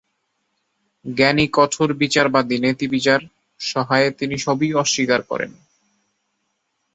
[1.05, 5.51] জ্ঞানী কঠোর বিচারবাদী, নেতিবিচার-সহায়ে তিনি সবই অস্বীকার করেন।